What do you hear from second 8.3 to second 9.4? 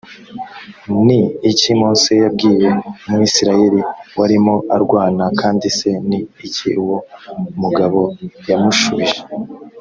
yamushubije